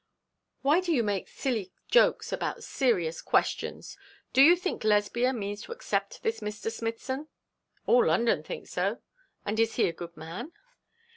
'Why 0.63 0.79
do 0.79 0.91
you 0.91 1.03
make 1.03 1.27
silly 1.27 1.71
jokes 1.87 2.33
about 2.33 2.63
serious 2.63 3.21
questions? 3.21 3.99
Do 4.33 4.41
you 4.41 4.55
think 4.55 4.83
Lesbia 4.83 5.31
means 5.31 5.61
to 5.61 5.71
accept 5.73 6.23
this 6.23 6.39
Mr. 6.39 6.71
Smithson?' 6.71 7.27
'All 7.85 8.07
London 8.07 8.41
thinks 8.41 8.71
so.' 8.71 8.97
'And 9.45 9.59
is 9.59 9.75
he 9.75 9.87
a 9.87 9.93
good 9.93 10.17
man?' 10.17 10.53